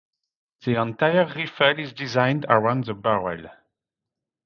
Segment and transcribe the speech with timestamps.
[0.65, 3.51] The entire rifle is designed around the barrel.